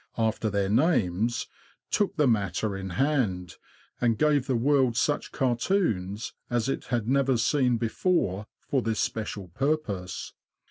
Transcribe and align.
after 0.17 0.49
their 0.49 0.67
names, 0.67 1.45
took 1.91 2.15
the 2.17 2.27
matter 2.27 2.75
in 2.75 2.89
hand, 2.89 3.57
and 4.01 4.17
gave 4.17 4.47
the 4.47 4.55
world 4.55 4.97
such 4.97 5.31
cartoons 5.31 6.33
as 6.49 6.67
it 6.67 6.85
had 6.85 7.07
never 7.07 7.37
seen 7.37 7.77
before 7.77 8.47
for 8.67 8.81
this 8.81 8.99
special 8.99 9.49
purpose. 9.49 10.33